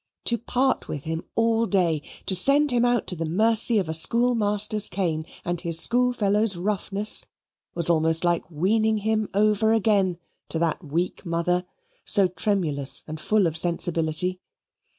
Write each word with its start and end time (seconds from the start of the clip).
To 0.25 0.39
part 0.39 0.87
with 0.87 1.03
him 1.03 1.25
all 1.35 1.67
day, 1.67 2.01
to 2.25 2.33
send 2.33 2.71
him 2.71 2.83
out 2.83 3.05
to 3.05 3.15
the 3.15 3.27
mercy 3.27 3.77
of 3.77 3.87
a 3.87 3.93
schoolmaster's 3.93 4.89
cane 4.89 5.25
and 5.45 5.61
his 5.61 5.77
schoolfellows' 5.79 6.57
roughness, 6.57 7.23
was 7.75 7.87
almost 7.87 8.23
like 8.23 8.49
weaning 8.49 8.97
him 8.97 9.29
over 9.35 9.73
again 9.73 10.17
to 10.49 10.57
that 10.57 10.83
weak 10.83 11.23
mother, 11.23 11.67
so 12.03 12.25
tremulous 12.25 13.03
and 13.05 13.19
full 13.21 13.45
of 13.45 13.55
sensibility. 13.55 14.39